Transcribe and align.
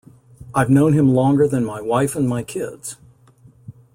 I've 0.55 0.71
known 0.71 0.93
him 0.93 1.13
longer 1.13 1.47
than 1.47 1.63
my 1.63 1.79
wife 1.79 2.15
and 2.15 2.27
my 2.27 2.41
kids. 2.41 2.95